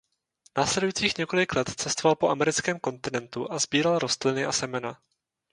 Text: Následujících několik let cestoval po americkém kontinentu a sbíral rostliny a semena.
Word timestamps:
Následujících 0.57 1.17
několik 1.17 1.55
let 1.55 1.69
cestoval 1.75 2.15
po 2.15 2.29
americkém 2.29 2.79
kontinentu 2.79 3.51
a 3.51 3.59
sbíral 3.59 3.99
rostliny 3.99 4.45
a 4.45 4.51
semena. 4.51 5.01